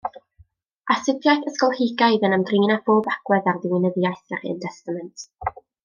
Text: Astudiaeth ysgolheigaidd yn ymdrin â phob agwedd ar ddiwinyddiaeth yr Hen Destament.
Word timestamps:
Astudiaeth 0.93 1.45
ysgolheigaidd 1.51 2.25
yn 2.29 2.35
ymdrin 2.39 2.73
â 2.77 2.79
phob 2.89 3.13
agwedd 3.17 3.51
ar 3.53 3.61
ddiwinyddiaeth 3.67 4.37
yr 4.37 4.43
Hen 4.49 4.59
Destament. 4.69 5.29